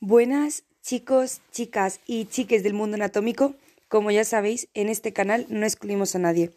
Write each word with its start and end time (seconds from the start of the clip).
Buenas 0.00 0.64
chicos, 0.82 1.40
chicas 1.50 2.00
y 2.06 2.26
chiques 2.26 2.62
del 2.62 2.74
mundo 2.74 2.94
anatómico. 2.94 3.54
Como 3.88 4.10
ya 4.10 4.24
sabéis, 4.24 4.68
en 4.74 4.88
este 4.88 5.12
canal 5.12 5.46
no 5.48 5.66
excluimos 5.66 6.14
a 6.14 6.18
nadie. 6.18 6.50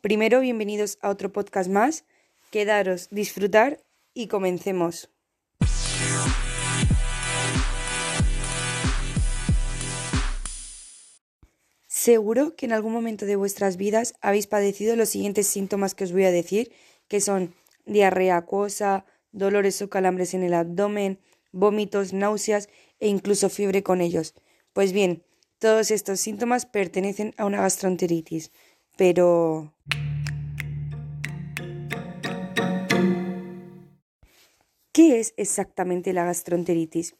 Primero, 0.00 0.40
bienvenidos 0.40 0.98
a 1.00 1.08
otro 1.08 1.32
podcast 1.32 1.70
más. 1.70 2.04
Quedaros, 2.50 3.08
disfrutar 3.10 3.80
y 4.14 4.26
comencemos. 4.26 5.08
Seguro 12.02 12.56
que 12.56 12.66
en 12.66 12.72
algún 12.72 12.92
momento 12.92 13.26
de 13.26 13.36
vuestras 13.36 13.76
vidas 13.76 14.14
habéis 14.20 14.48
padecido 14.48 14.96
los 14.96 15.10
siguientes 15.10 15.46
síntomas 15.46 15.94
que 15.94 16.02
os 16.02 16.10
voy 16.10 16.24
a 16.24 16.32
decir, 16.32 16.72
que 17.06 17.20
son 17.20 17.54
diarrea 17.86 18.38
acuosa, 18.38 19.06
dolores 19.30 19.80
o 19.82 19.88
calambres 19.88 20.34
en 20.34 20.42
el 20.42 20.52
abdomen, 20.52 21.20
vómitos, 21.52 22.12
náuseas 22.12 22.68
e 22.98 23.06
incluso 23.06 23.48
fiebre 23.50 23.84
con 23.84 24.00
ellos. 24.00 24.34
Pues 24.72 24.92
bien, 24.92 25.22
todos 25.60 25.92
estos 25.92 26.18
síntomas 26.18 26.66
pertenecen 26.66 27.34
a 27.36 27.44
una 27.44 27.60
gastroenteritis. 27.60 28.50
Pero... 28.96 29.72
¿Qué 34.90 35.20
es 35.20 35.34
exactamente 35.36 36.12
la 36.12 36.24
gastroenteritis? 36.24 37.14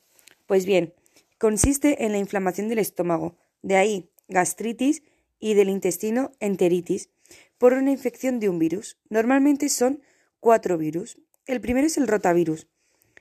Pues 0.46 0.66
bien, 0.66 0.92
consiste 1.38 2.05
en 2.05 2.10
la 2.10 2.19
inflamación 2.19 2.69
del 2.69 2.80
estómago, 2.80 3.36
de 3.62 3.77
ahí 3.77 4.11
gastritis 4.32 5.02
y 5.38 5.54
del 5.54 5.68
intestino 5.68 6.32
enteritis, 6.41 7.10
por 7.59 7.72
una 7.72 7.91
infección 7.91 8.41
de 8.41 8.48
un 8.48 8.58
virus. 8.58 8.98
Normalmente 9.08 9.68
son 9.68 10.02
cuatro 10.41 10.78
virus. 10.78 11.19
El 11.47 11.61
primero 11.61 11.86
es 11.86 11.97
el 11.97 12.08
rotavirus, 12.08 12.69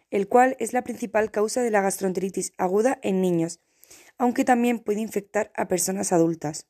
el 0.09 0.27
cual 0.27 0.55
es 0.59 0.73
la 0.73 0.83
principal 0.83 1.31
causa 1.31 1.61
de 1.61 1.71
la 1.71 1.81
gastroenteritis 1.81 2.53
aguda 2.57 2.99
en 3.01 3.21
niños, 3.21 3.59
aunque 4.17 4.45
también 4.45 4.79
puede 4.79 4.99
infectar 4.99 5.51
a 5.55 5.67
personas 5.67 6.11
adultas. 6.11 6.67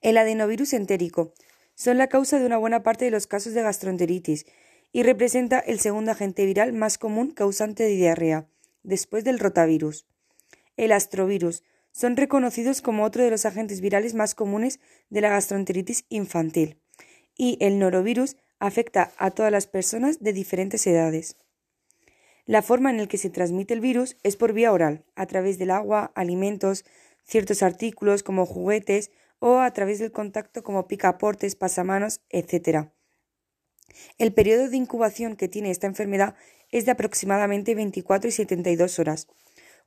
El 0.00 0.16
adenovirus 0.16 0.72
entérico 0.72 1.34
son 1.74 1.98
la 1.98 2.08
causa 2.08 2.38
de 2.38 2.46
una 2.46 2.56
buena 2.56 2.82
parte 2.82 3.04
de 3.04 3.10
los 3.10 3.26
casos 3.26 3.52
de 3.52 3.62
gastroenteritis 3.62 4.46
y 4.92 5.02
representa 5.02 5.58
el 5.58 5.78
segundo 5.80 6.12
agente 6.12 6.46
viral 6.46 6.72
más 6.72 6.96
común 6.96 7.30
causante 7.30 7.82
de 7.82 7.96
diarrea, 7.96 8.48
después 8.82 9.24
del 9.24 9.38
rotavirus. 9.38 10.06
El 10.76 10.92
astrovirus 10.92 11.62
son 11.96 12.18
reconocidos 12.18 12.82
como 12.82 13.04
otro 13.04 13.24
de 13.24 13.30
los 13.30 13.46
agentes 13.46 13.80
virales 13.80 14.12
más 14.12 14.34
comunes 14.34 14.80
de 15.08 15.22
la 15.22 15.30
gastroenteritis 15.30 16.04
infantil, 16.10 16.78
y 17.34 17.56
el 17.62 17.78
norovirus 17.78 18.36
afecta 18.58 19.12
a 19.16 19.30
todas 19.30 19.50
las 19.50 19.66
personas 19.66 20.20
de 20.20 20.34
diferentes 20.34 20.86
edades. 20.86 21.36
La 22.44 22.60
forma 22.60 22.90
en 22.90 22.98
la 22.98 23.06
que 23.06 23.16
se 23.16 23.30
transmite 23.30 23.72
el 23.72 23.80
virus 23.80 24.18
es 24.24 24.36
por 24.36 24.52
vía 24.52 24.72
oral, 24.72 25.06
a 25.14 25.24
través 25.24 25.58
del 25.58 25.70
agua, 25.70 26.12
alimentos, 26.14 26.84
ciertos 27.24 27.62
artículos 27.62 28.22
como 28.22 28.44
juguetes 28.44 29.10
o 29.38 29.60
a 29.60 29.70
través 29.70 29.98
del 29.98 30.12
contacto 30.12 30.62
como 30.62 30.86
picaportes, 30.86 31.56
pasamanos, 31.56 32.20
etc. 32.28 32.88
El 34.18 34.34
periodo 34.34 34.68
de 34.68 34.76
incubación 34.76 35.34
que 35.34 35.48
tiene 35.48 35.70
esta 35.70 35.86
enfermedad 35.86 36.34
es 36.70 36.84
de 36.84 36.90
aproximadamente 36.90 37.74
24 37.74 38.28
y 38.28 38.32
72 38.32 38.98
horas. 38.98 39.28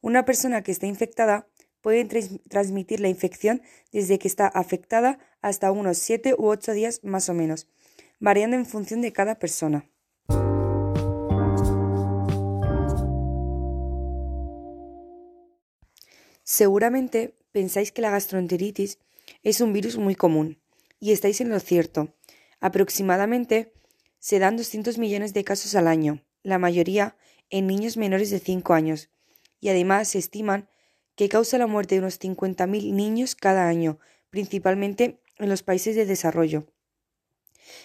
Una 0.01 0.25
persona 0.25 0.63
que 0.63 0.71
está 0.71 0.87
infectada 0.87 1.48
puede 1.81 2.05
transmitir 2.49 2.99
la 2.99 3.09
infección 3.09 3.61
desde 3.91 4.19
que 4.19 4.27
está 4.27 4.47
afectada 4.47 5.19
hasta 5.41 5.71
unos 5.71 5.97
7 5.97 6.35
u 6.37 6.47
8 6.47 6.73
días 6.73 7.01
más 7.03 7.29
o 7.29 7.33
menos, 7.33 7.67
variando 8.19 8.55
en 8.55 8.65
función 8.65 9.01
de 9.01 9.13
cada 9.13 9.35
persona. 9.35 9.89
Seguramente 16.43 17.35
pensáis 17.51 17.91
que 17.91 18.01
la 18.01 18.09
gastroenteritis 18.09 18.97
es 19.43 19.61
un 19.61 19.71
virus 19.71 19.97
muy 19.97 20.15
común, 20.15 20.59
y 20.99 21.11
estáis 21.11 21.41
en 21.41 21.49
lo 21.49 21.59
cierto. 21.59 22.15
Aproximadamente 22.59 23.71
se 24.17 24.39
dan 24.39 24.57
200 24.57 24.97
millones 24.97 25.33
de 25.33 25.43
casos 25.43 25.75
al 25.75 25.87
año, 25.87 26.23
la 26.43 26.57
mayoría 26.57 27.15
en 27.49 27.67
niños 27.67 27.97
menores 27.97 28.31
de 28.31 28.39
5 28.39 28.73
años, 28.73 29.09
y 29.61 29.69
además 29.69 30.09
se 30.09 30.17
estiman 30.17 30.69
que 31.19 31.27
causa 31.27 31.57
la 31.57 31.67
muerte 31.67 31.95
de 31.95 31.99
unos 31.99 32.17
50.000 32.17 32.93
niños 32.93 33.35
cada 33.35 33.67
año, 33.67 33.99
principalmente 34.29 35.19
en 35.37 35.49
los 35.49 35.63
países 35.63 35.97
de 35.97 36.05
desarrollo. 36.05 36.65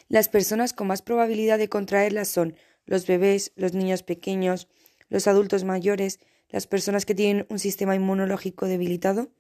Las 0.09 0.29
personas 0.29 0.73
con 0.73 0.87
más 0.87 1.03
probabilidad 1.03 1.59
de 1.59 1.69
contraerla 1.69 2.27
son 2.27 2.55
los 2.87 3.09
bebés, 3.09 3.51
los 3.57 3.73
niños 3.73 4.05
pequeños, 4.05 4.69
los 5.09 5.27
adultos 5.27 5.65
mayores, 5.65 6.21
las 6.49 6.69
personas 6.69 7.05
que 7.07 7.17
tienen 7.17 7.45
un 7.51 7.59
sistema 7.59 7.97
inmunológico 7.97 8.67
debilitado 8.67 9.33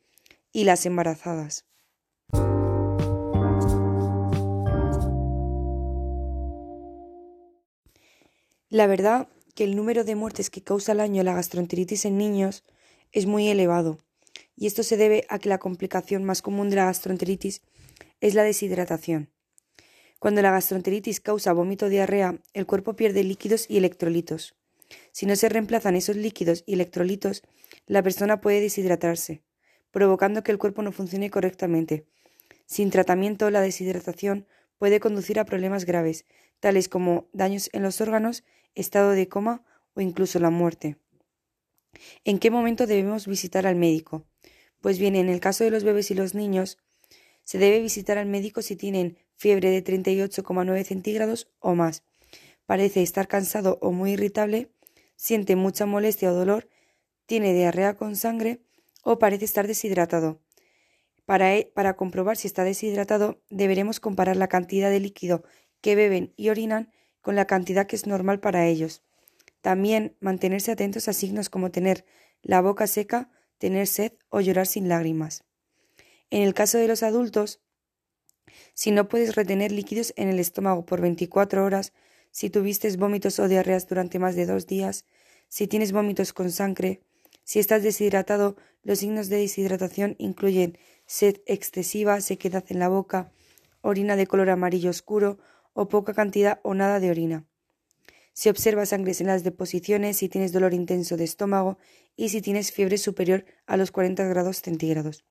y 0.50 0.64
las 0.64 0.86
embarazadas. 0.86 1.64
La 8.70 8.88
verdad 8.88 9.28
que 9.54 9.62
el 9.62 9.76
número 9.76 10.02
de 10.02 10.16
muertes 10.16 10.50
que 10.50 10.64
causa 10.64 10.90
al 10.90 10.98
año 10.98 11.22
la 11.22 11.34
gastroenteritis 11.34 12.06
en 12.06 12.18
niños 12.18 12.64
es 13.14 13.26
muy 13.26 13.48
elevado, 13.48 13.98
y 14.56 14.66
esto 14.66 14.82
se 14.82 14.96
debe 14.96 15.24
a 15.28 15.38
que 15.38 15.48
la 15.48 15.58
complicación 15.58 16.24
más 16.24 16.42
común 16.42 16.68
de 16.68 16.76
la 16.76 16.86
gastroenteritis 16.86 17.62
es 18.20 18.34
la 18.34 18.42
deshidratación. 18.42 19.30
Cuando 20.18 20.42
la 20.42 20.50
gastroenteritis 20.50 21.20
causa 21.20 21.52
vómito 21.52 21.86
o 21.86 21.88
diarrea, 21.88 22.40
el 22.54 22.66
cuerpo 22.66 22.96
pierde 22.96 23.22
líquidos 23.22 23.66
y 23.68 23.76
electrolitos. 23.76 24.56
Si 25.12 25.26
no 25.26 25.36
se 25.36 25.48
reemplazan 25.48 25.94
esos 25.94 26.16
líquidos 26.16 26.64
y 26.66 26.74
electrolitos, 26.74 27.42
la 27.86 28.02
persona 28.02 28.40
puede 28.40 28.60
deshidratarse, 28.60 29.42
provocando 29.92 30.42
que 30.42 30.50
el 30.50 30.58
cuerpo 30.58 30.82
no 30.82 30.90
funcione 30.90 31.30
correctamente. 31.30 32.06
Sin 32.66 32.90
tratamiento, 32.90 33.48
la 33.50 33.60
deshidratación 33.60 34.48
puede 34.76 34.98
conducir 34.98 35.38
a 35.38 35.44
problemas 35.44 35.84
graves, 35.84 36.24
tales 36.58 36.88
como 36.88 37.28
daños 37.32 37.70
en 37.72 37.82
los 37.84 38.00
órganos, 38.00 38.42
estado 38.74 39.10
de 39.10 39.28
coma 39.28 39.62
o 39.94 40.00
incluso 40.00 40.40
la 40.40 40.50
muerte. 40.50 40.96
¿En 42.24 42.38
qué 42.38 42.50
momento 42.50 42.86
debemos 42.86 43.26
visitar 43.26 43.66
al 43.66 43.76
médico? 43.76 44.24
Pues 44.80 44.98
bien, 44.98 45.16
en 45.16 45.28
el 45.28 45.40
caso 45.40 45.64
de 45.64 45.70
los 45.70 45.84
bebés 45.84 46.10
y 46.10 46.14
los 46.14 46.34
niños, 46.34 46.78
se 47.44 47.58
debe 47.58 47.80
visitar 47.80 48.18
al 48.18 48.26
médico 48.26 48.62
si 48.62 48.76
tienen 48.76 49.18
fiebre 49.36 49.70
de 49.70 49.84
38,9 49.84 50.84
centígrados 50.84 51.48
o 51.58 51.74
más, 51.74 52.02
parece 52.66 53.02
estar 53.02 53.28
cansado 53.28 53.78
o 53.80 53.92
muy 53.92 54.12
irritable, 54.12 54.70
siente 55.16 55.56
mucha 55.56 55.86
molestia 55.86 56.32
o 56.32 56.34
dolor, 56.34 56.68
tiene 57.26 57.52
diarrea 57.54 57.96
con 57.96 58.16
sangre 58.16 58.60
o 59.02 59.18
parece 59.18 59.44
estar 59.44 59.66
deshidratado. 59.66 60.40
Para, 61.26 61.56
e, 61.56 61.70
para, 61.74 61.96
comprobar 61.96 62.36
si 62.36 62.46
está 62.48 62.64
deshidratado, 62.64 63.40
deberemos 63.48 64.00
comparar 64.00 64.36
la 64.36 64.48
cantidad 64.48 64.90
de 64.90 65.00
líquido 65.00 65.44
que 65.80 65.94
beben 65.94 66.34
y 66.36 66.50
orinan 66.50 66.92
con 67.20 67.36
la 67.36 67.46
cantidad 67.46 67.86
que 67.86 67.96
es 67.96 68.06
normal 68.06 68.40
para 68.40 68.66
ellos. 68.66 69.02
También 69.64 70.14
mantenerse 70.20 70.72
atentos 70.72 71.08
a 71.08 71.14
signos 71.14 71.48
como 71.48 71.70
tener 71.70 72.04
la 72.42 72.60
boca 72.60 72.86
seca, 72.86 73.30
tener 73.56 73.86
sed 73.86 74.12
o 74.28 74.42
llorar 74.42 74.66
sin 74.66 74.90
lágrimas. 74.90 75.44
En 76.28 76.42
el 76.42 76.52
caso 76.52 76.76
de 76.76 76.86
los 76.86 77.02
adultos, 77.02 77.62
si 78.74 78.90
no 78.90 79.08
puedes 79.08 79.36
retener 79.36 79.72
líquidos 79.72 80.12
en 80.18 80.28
el 80.28 80.38
estómago 80.38 80.84
por 80.84 81.00
24 81.00 81.64
horas, 81.64 81.94
si 82.30 82.50
tuviste 82.50 82.94
vómitos 82.98 83.38
o 83.38 83.48
diarreas 83.48 83.88
durante 83.88 84.18
más 84.18 84.36
de 84.36 84.44
dos 84.44 84.66
días, 84.66 85.06
si 85.48 85.66
tienes 85.66 85.92
vómitos 85.92 86.34
con 86.34 86.50
sangre, 86.50 87.00
si 87.42 87.58
estás 87.58 87.82
deshidratado, 87.82 88.56
los 88.82 88.98
signos 88.98 89.30
de 89.30 89.38
deshidratación 89.38 90.14
incluyen 90.18 90.76
sed 91.06 91.40
excesiva, 91.46 92.20
sequedad 92.20 92.66
en 92.68 92.80
la 92.80 92.88
boca, 92.88 93.32
orina 93.80 94.16
de 94.16 94.26
color 94.26 94.50
amarillo 94.50 94.90
oscuro 94.90 95.38
o 95.72 95.88
poca 95.88 96.12
cantidad 96.12 96.60
o 96.64 96.74
nada 96.74 97.00
de 97.00 97.10
orina. 97.10 97.46
Si 98.36 98.48
observas 98.48 98.88
sangres 98.88 99.20
en 99.20 99.28
las 99.28 99.44
deposiciones, 99.44 100.16
si 100.16 100.28
tienes 100.28 100.52
dolor 100.52 100.74
intenso 100.74 101.16
de 101.16 101.22
estómago 101.22 101.78
y 102.16 102.30
si 102.30 102.42
tienes 102.42 102.72
fiebre 102.72 102.98
superior 102.98 103.44
a 103.64 103.76
los 103.76 103.92
40 103.92 104.24
grados 104.24 104.60
centígrados. 104.60 105.24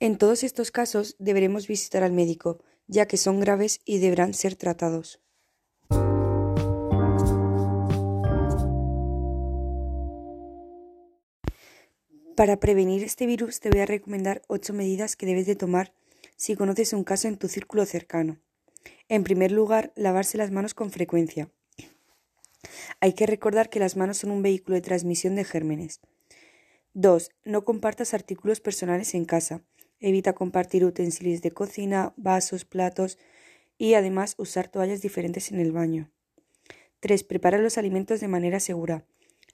En 0.00 0.16
todos 0.16 0.42
estos 0.42 0.70
casos 0.70 1.14
deberemos 1.18 1.68
visitar 1.68 2.02
al 2.02 2.12
médico, 2.12 2.64
ya 2.86 3.04
que 3.06 3.18
son 3.18 3.38
graves 3.38 3.80
y 3.84 3.98
deberán 3.98 4.32
ser 4.32 4.56
tratados. 4.56 5.20
Para 12.34 12.60
prevenir 12.60 13.02
este 13.02 13.26
virus 13.26 13.60
te 13.60 13.68
voy 13.68 13.80
a 13.80 13.86
recomendar 13.86 14.40
ocho 14.48 14.72
medidas 14.72 15.16
que 15.16 15.26
debes 15.26 15.46
de 15.46 15.56
tomar 15.56 15.92
si 16.36 16.56
conoces 16.56 16.94
un 16.94 17.04
caso 17.04 17.28
en 17.28 17.36
tu 17.36 17.48
círculo 17.48 17.84
cercano. 17.84 18.40
En 19.10 19.22
primer 19.22 19.52
lugar, 19.52 19.92
lavarse 19.96 20.38
las 20.38 20.50
manos 20.50 20.72
con 20.72 20.90
frecuencia. 20.90 21.50
Hay 23.00 23.12
que 23.12 23.26
recordar 23.26 23.70
que 23.70 23.78
las 23.78 23.96
manos 23.96 24.18
son 24.18 24.30
un 24.30 24.42
vehículo 24.42 24.74
de 24.74 24.82
transmisión 24.82 25.34
de 25.36 25.44
gérmenes. 25.44 26.00
2. 26.94 27.30
No 27.44 27.64
compartas 27.64 28.14
artículos 28.14 28.60
personales 28.60 29.14
en 29.14 29.24
casa. 29.24 29.62
Evita 30.00 30.32
compartir 30.32 30.84
utensilios 30.84 31.42
de 31.42 31.50
cocina, 31.50 32.12
vasos, 32.16 32.64
platos 32.64 33.18
y 33.78 33.94
además 33.94 34.34
usar 34.38 34.68
toallas 34.68 35.00
diferentes 35.00 35.52
en 35.52 35.60
el 35.60 35.72
baño. 35.72 36.10
3. 37.00 37.24
Prepara 37.24 37.58
los 37.58 37.78
alimentos 37.78 38.20
de 38.20 38.28
manera 38.28 38.58
segura. 38.58 39.04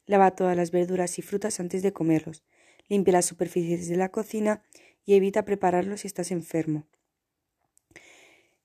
Lava 0.06 0.35
todas 0.35 0.56
las 0.56 0.71
verduras 0.71 1.19
y 1.19 1.23
frutas 1.23 1.61
antes 1.61 1.83
de 1.83 1.93
comerlos. 1.93 2.43
Limpia 2.89 3.12
las 3.12 3.27
superficies 3.27 3.89
de 3.89 3.97
la 3.97 4.11
cocina 4.11 4.62
y 5.05 5.15
evita 5.15 5.45
prepararlos 5.45 6.01
si 6.01 6.06
estás 6.06 6.31
enfermo. 6.31 6.87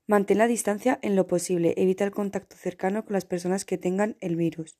Mantén 0.09 0.39
la 0.39 0.47
distancia 0.47 0.97
en 1.03 1.15
lo 1.15 1.27
posible. 1.27 1.75
Evita 1.77 2.03
el 2.03 2.09
contacto 2.09 2.55
cercano 2.55 3.05
con 3.05 3.13
las 3.13 3.25
personas 3.25 3.63
que 3.63 3.77
tengan 3.77 4.17
el 4.21 4.35
virus. 4.35 4.79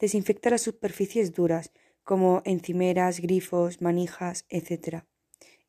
Desinfecta 0.00 0.50
las 0.50 0.62
superficies 0.62 1.32
duras, 1.32 1.70
como 2.02 2.42
encimeras, 2.44 3.20
grifos, 3.20 3.80
manijas, 3.80 4.46
etc. 4.48 5.04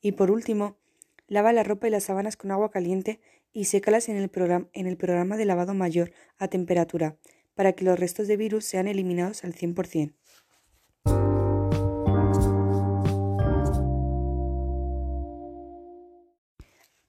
Y 0.01 0.13
por 0.13 0.31
último, 0.31 0.80
lava 1.28 1.54
la 1.54 1.62
ropa 1.62 1.88
y 1.88 1.92
las 1.92 2.06
sábanas 2.06 2.38
con 2.38 2.50
agua 2.50 2.72
caliente 2.72 3.19
y 3.54 3.66
sécalas 3.66 4.10
en 4.10 4.18
el, 4.18 4.31
en 4.74 4.88
el 4.88 4.98
programa 4.98 5.38
de 5.38 5.45
lavado 5.45 5.75
mayor 5.75 6.12
a 6.39 6.48
temperatura, 6.48 7.18
para 7.54 7.74
que 7.74 7.86
los 7.86 8.00
restos 8.00 8.27
de 8.27 8.38
virus 8.38 8.66
sean 8.66 8.88
eliminados 8.88 9.44
al 9.44 9.54
100%. 9.54 10.16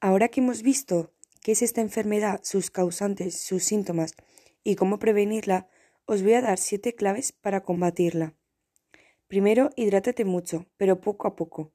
Ahora 0.01 0.29
que 0.29 0.41
hemos 0.41 0.61
visto 0.61 1.15
qué 1.43 1.53
es 1.53 1.63
esta 1.63 1.81
enfermedad, 1.81 2.41
sus 2.43 2.71
causantes, 2.71 3.41
sus 3.41 3.65
síntomas 3.65 4.15
y 4.65 4.77
cómo 4.77 4.99
prevenirla, 4.99 5.69
os 6.07 6.23
voy 6.23 6.35
a 6.35 6.43
dar 6.43 6.59
siete 6.59 6.95
claves 6.95 7.33
para 7.33 7.63
combatirla. 7.63 8.35
Primero, 9.29 9.71
hidrátate 9.77 10.25
mucho, 10.25 10.67
pero 10.77 11.01
poco 11.01 11.27
a 11.27 11.37
poco. 11.37 11.73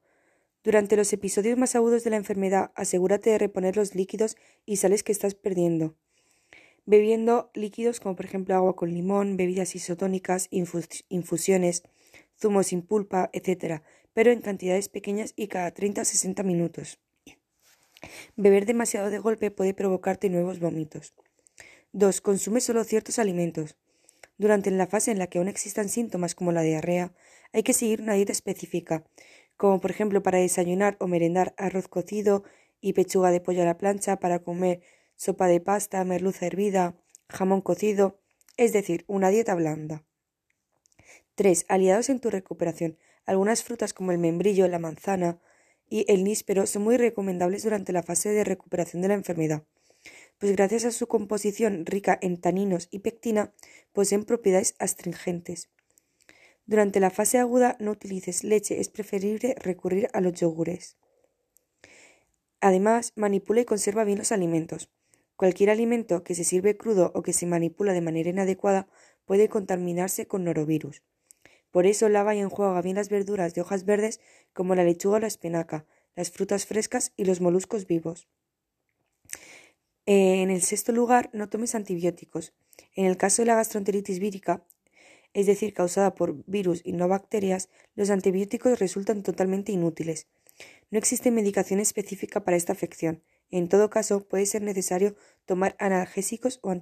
Durante 0.63 0.97
los 0.97 1.11
episodios 1.13 1.57
más 1.57 1.75
agudos 1.75 2.03
de 2.03 2.09
la 2.09 2.17
enfermedad, 2.17 2.71
asegúrate 2.75 3.29
de 3.29 3.37
reponer 3.37 3.77
los 3.77 3.95
líquidos 3.95 4.35
y 4.65 4.77
sales 4.77 5.03
que 5.03 5.11
estás 5.11 5.33
perdiendo. 5.33 5.95
Bebiendo 6.85 7.51
líquidos 7.53 7.99
como 7.99 8.15
por 8.15 8.25
ejemplo 8.25 8.55
agua 8.55 8.75
con 8.75 8.93
limón, 8.93 9.37
bebidas 9.37 9.75
isotónicas, 9.75 10.47
infusiones, 10.51 11.83
zumos 12.39 12.67
sin 12.67 12.81
pulpa, 12.81 13.29
etc., 13.33 13.81
pero 14.13 14.31
en 14.31 14.41
cantidades 14.41 14.89
pequeñas 14.89 15.33
y 15.35 15.47
cada 15.47 15.71
30 15.71 16.01
a 16.01 16.05
60 16.05 16.43
minutos. 16.43 16.99
Beber 18.35 18.65
demasiado 18.65 19.09
de 19.09 19.19
golpe 19.19 19.51
puede 19.51 19.73
provocarte 19.73 20.29
nuevos 20.29 20.59
vómitos. 20.59 21.13
2. 21.93 22.21
Consume 22.21 22.61
solo 22.61 22.83
ciertos 22.83 23.19
alimentos. 23.19 23.75
Durante 24.37 24.69
la 24.69 24.87
fase 24.87 25.11
en 25.11 25.19
la 25.19 25.27
que 25.27 25.39
aún 25.39 25.47
existan 25.47 25.89
síntomas 25.89 26.35
como 26.35 26.51
la 26.51 26.61
diarrea, 26.61 27.13
hay 27.53 27.63
que 27.63 27.73
seguir 27.73 28.01
una 28.01 28.13
dieta 28.13 28.31
específica, 28.31 29.03
como 29.55 29.81
por 29.81 29.89
ejemplo 29.89 30.21
para 30.21 30.37
desayunar 30.37 30.95
o 30.99 31.07
merendar 31.07 31.55
arroz 31.57 31.87
cocido 31.87 32.43
y 32.79 32.93
pechuga 32.93 33.31
de 33.31 33.41
pollo 33.41 33.63
a 33.63 33.65
la 33.65 33.77
plancha, 33.77 34.19
para 34.19 34.39
comer 34.39 34.81
sopa 35.15 35.47
de 35.47 35.59
pasta, 35.59 36.03
merluza 36.03 36.45
hervida, 36.45 36.95
jamón 37.29 37.61
cocido, 37.61 38.19
es 38.57 38.73
decir, 38.73 39.05
una 39.07 39.29
dieta 39.29 39.55
blanda. 39.55 40.03
3. 41.35 41.65
Aliados 41.67 42.09
en 42.09 42.19
tu 42.19 42.29
recuperación. 42.29 42.97
Algunas 43.25 43.63
frutas 43.63 43.93
como 43.93 44.11
el 44.11 44.17
membrillo, 44.17 44.67
la 44.67 44.79
manzana, 44.79 45.39
y 45.89 46.05
el 46.11 46.23
níspero 46.23 46.65
son 46.65 46.83
muy 46.83 46.97
recomendables 46.97 47.63
durante 47.63 47.93
la 47.93 48.03
fase 48.03 48.29
de 48.29 48.43
recuperación 48.43 49.01
de 49.01 49.07
la 49.07 49.13
enfermedad, 49.13 49.63
pues 50.37 50.55
gracias 50.55 50.85
a 50.85 50.91
su 50.91 51.07
composición 51.07 51.85
rica 51.85 52.17
en 52.21 52.39
taninos 52.39 52.87
y 52.91 52.99
pectina 52.99 53.53
poseen 53.93 54.23
propiedades 54.23 54.75
astringentes. 54.79 55.69
Durante 56.65 56.99
la 56.99 57.09
fase 57.09 57.37
aguda 57.37 57.77
no 57.79 57.91
utilices 57.91 58.43
leche, 58.43 58.79
es 58.79 58.89
preferible 58.89 59.55
recurrir 59.59 60.09
a 60.13 60.21
los 60.21 60.33
yogures. 60.33 60.97
Además, 62.59 63.13
manipula 63.15 63.61
y 63.61 63.65
conserva 63.65 64.03
bien 64.03 64.17
los 64.17 64.31
alimentos. 64.31 64.89
Cualquier 65.37 65.69
alimento 65.69 66.23
que 66.23 66.35
se 66.35 66.43
sirve 66.43 66.75
crudo 66.75 67.11
o 67.13 67.21
que 67.21 67.31
se 67.31 67.45
manipula 67.45 67.93
de 67.93 68.01
manera 68.01 68.29
inadecuada 68.29 68.87
puede 69.25 69.49
contaminarse 69.49 70.27
con 70.27 70.43
norovirus. 70.43 71.03
Por 71.71 71.85
eso 71.85 72.09
lava 72.09 72.33
y 72.33 72.39
enjuaga 72.39 72.81
bien 72.81 72.95
las 72.95 73.09
verduras 73.09 73.53
de 73.53 73.61
hojas 73.61 73.85
verdes 73.85 74.19
como 74.57 74.73
la 74.73 74.83
lechuga 74.83 75.17
o 75.17 75.19
la 75.19 75.27
espinaca, 75.27 75.85
las 76.15 76.31
frutas 76.31 76.65
frescas 76.65 77.13
y 77.15 77.25
los 77.25 77.41
moluscos 77.41 77.85
vivos. 77.85 78.27
En 80.07 80.49
el 80.49 80.63
sexto 80.63 80.91
lugar, 80.93 81.29
no 81.31 81.47
tomes 81.47 81.75
antibióticos. 81.75 82.53
En 82.95 83.05
el 83.05 83.17
caso 83.17 83.43
de 83.43 83.45
la 83.45 83.55
gastroenteritis 83.55 84.17
vírica, 84.17 84.65
es 85.33 85.45
decir, 85.45 85.75
causada 85.75 86.15
por 86.15 86.43
virus 86.47 86.81
y 86.83 86.93
no 86.93 87.07
bacterias, 87.07 87.69
los 87.93 88.09
antibióticos 88.09 88.79
resultan 88.79 89.21
totalmente 89.21 89.71
inútiles. 89.71 90.25
No 90.89 90.97
existe 90.97 91.29
medicación 91.29 91.79
específica 91.79 92.43
para 92.43 92.57
esta 92.57 92.73
afección. 92.73 93.21
En 93.51 93.69
todo 93.69 93.91
caso, 93.91 94.27
puede 94.27 94.47
ser 94.47 94.63
necesario 94.63 95.15
tomar 95.45 95.75
analgésicos 95.77 96.59
o 96.63 96.73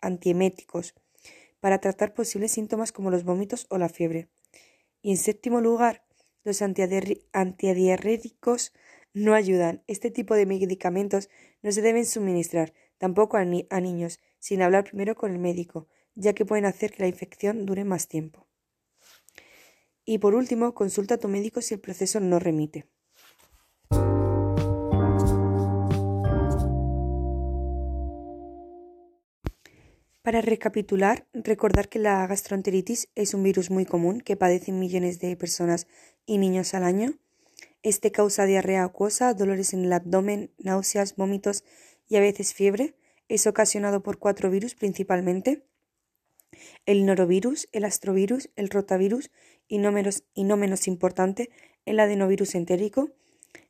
antieméticos 0.00 0.94
para 1.60 1.80
tratar 1.80 2.14
posibles 2.14 2.52
síntomas 2.52 2.92
como 2.92 3.10
los 3.10 3.24
vómitos 3.24 3.66
o 3.68 3.76
la 3.76 3.90
fiebre. 3.90 4.30
Y 5.02 5.10
en 5.10 5.18
séptimo 5.18 5.60
lugar, 5.60 6.02
los 6.44 6.62
antidiarréticos 6.62 8.72
no 9.12 9.34
ayudan. 9.34 9.82
Este 9.86 10.10
tipo 10.10 10.34
de 10.34 10.46
medicamentos 10.46 11.28
no 11.62 11.72
se 11.72 11.82
deben 11.82 12.06
suministrar, 12.06 12.72
tampoco 12.98 13.36
a 13.36 13.44
niños, 13.44 14.20
sin 14.38 14.62
hablar 14.62 14.84
primero 14.84 15.14
con 15.14 15.32
el 15.32 15.38
médico, 15.38 15.88
ya 16.14 16.32
que 16.32 16.44
pueden 16.44 16.64
hacer 16.64 16.92
que 16.92 17.02
la 17.02 17.08
infección 17.08 17.66
dure 17.66 17.84
más 17.84 18.08
tiempo. 18.08 18.46
Y 20.04 20.18
por 20.18 20.34
último, 20.34 20.74
consulta 20.74 21.14
a 21.14 21.18
tu 21.18 21.28
médico 21.28 21.60
si 21.60 21.74
el 21.74 21.80
proceso 21.80 22.20
no 22.20 22.38
remite. 22.38 22.88
Para 30.22 30.42
recapitular, 30.42 31.26
recordar 31.32 31.88
que 31.88 31.98
la 31.98 32.26
gastroenteritis 32.26 33.08
es 33.14 33.32
un 33.32 33.42
virus 33.42 33.70
muy 33.70 33.86
común 33.86 34.20
que 34.20 34.36
padecen 34.36 34.78
millones 34.78 35.18
de 35.18 35.34
personas 35.34 35.86
y 36.26 36.36
niños 36.36 36.74
al 36.74 36.84
año. 36.84 37.14
Este 37.82 38.12
causa 38.12 38.44
diarrea 38.44 38.84
acuosa, 38.84 39.32
dolores 39.32 39.72
en 39.72 39.86
el 39.86 39.92
abdomen, 39.94 40.50
náuseas, 40.58 41.16
vómitos 41.16 41.64
y 42.06 42.16
a 42.16 42.20
veces 42.20 42.52
fiebre. 42.52 42.94
Es 43.28 43.46
ocasionado 43.46 44.02
por 44.02 44.18
cuatro 44.18 44.50
virus 44.50 44.74
principalmente. 44.74 45.64
El 46.84 47.06
norovirus, 47.06 47.68
el 47.72 47.86
astrovirus, 47.86 48.50
el 48.56 48.68
rotavirus 48.68 49.30
y 49.68 49.78
no 49.78 49.90
menos, 49.90 50.24
y 50.34 50.44
no 50.44 50.58
menos 50.58 50.86
importante, 50.86 51.48
el 51.86 51.98
adenovirus 51.98 52.54
entérico. 52.54 53.08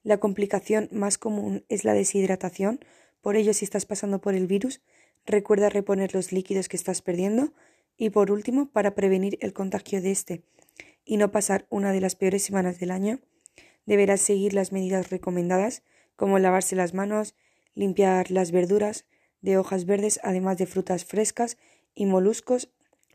La 0.03 0.19
complicación 0.19 0.89
más 0.91 1.17
común 1.17 1.65
es 1.69 1.85
la 1.85 1.95
deshidratación, 1.95 2.81
por 3.21 3.37
ello 3.37 3.55
si 3.55 3.65
estás 3.65 3.87
pasando 3.87 4.21
por 4.21 4.35
el 4.35 4.49
virus, 4.49 4.81
Recuerda 5.27 5.69
reponer 5.69 6.15
los 6.15 6.33
líquidos 6.33 6.69
que 6.69 6.77
estás 6.77 7.03
perdiendo 7.03 7.53
y 7.97 8.11
por 8.11 8.31
último, 8.31 8.71
para 8.71 8.95
prevenir 8.95 9.37
el 9.43 9.53
contagio 9.53 10.01
de 10.01 10.11
este 10.11 10.43
y 11.05 11.17
no 11.17 11.31
pasar 11.31 11.67
una 11.69 11.93
de 11.93 12.01
las 12.01 12.17
peores 12.17 12.43
semanas 12.43 12.79
del 12.79 12.91
año, 12.91 13.21
deberás 13.85 14.21
seguir 14.21 14.55
las 14.55 14.73
medidas 14.73 15.11
recomendadas 15.11 15.83
como 16.17 16.39
lavarse 16.39 16.77
las 16.77 16.95
manos, 16.95 17.35
limpiar 17.75 18.31
las 18.31 18.53
verduras 18.53 19.07
de 19.43 19.59
hojas 19.59 19.85
verdes 19.85 20.21
además 20.23 20.59
de 20.59 20.67
frutas 20.67 21.05
frescas 21.05 21.59
y 21.95 22.07
moluscos, 22.07 22.71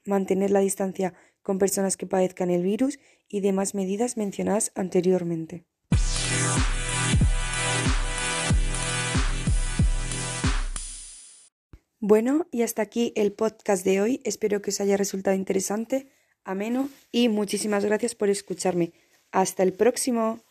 mantener 0.05 0.51
la 0.51 0.59
distancia 0.59 1.13
con 1.41 1.57
personas 1.57 1.97
que 1.97 2.07
padezcan 2.07 2.50
el 2.50 2.63
virus 2.63 3.00
y 3.27 3.41
demás 3.41 3.75
medidas 3.75 4.17
mencionadas 4.17 4.71
anteriormente. 4.75 5.65
Bueno, 12.07 12.45
y 12.51 12.62
hasta 12.62 12.83
aquí 12.83 13.13
el 13.15 13.33
podcast 13.33 13.83
de 13.83 14.00
hoy. 14.00 14.21
Espero 14.25 14.62
que 14.62 14.69
os 14.69 14.79
haya 14.79 14.95
resultado 14.95 15.35
interesante, 15.35 16.07
ameno 16.43 16.88
y 17.12 17.29
muchísimas 17.29 17.83
gracias 17.83 18.13
por 18.13 18.29
escucharme. 18.29 18.93
Hasta 19.31 19.63
el 19.63 19.74
próximo. 19.74 20.44